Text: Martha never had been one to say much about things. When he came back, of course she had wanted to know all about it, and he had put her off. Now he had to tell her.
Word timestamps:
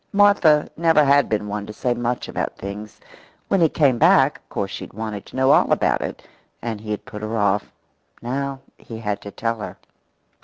Martha 0.13 0.67
never 0.75 1.05
had 1.05 1.29
been 1.29 1.47
one 1.47 1.67
to 1.67 1.73
say 1.73 1.93
much 1.93 2.27
about 2.27 2.57
things. 2.57 2.99
When 3.49 3.61
he 3.61 3.69
came 3.69 3.99
back, 3.99 4.39
of 4.39 4.49
course 4.49 4.71
she 4.71 4.83
had 4.85 4.93
wanted 4.93 5.27
to 5.27 5.35
know 5.35 5.51
all 5.51 5.71
about 5.71 6.01
it, 6.01 6.27
and 6.59 6.81
he 6.81 6.89
had 6.89 7.05
put 7.05 7.21
her 7.21 7.37
off. 7.37 7.71
Now 8.19 8.61
he 8.79 8.97
had 8.97 9.21
to 9.21 9.29
tell 9.29 9.59
her. 9.59 9.77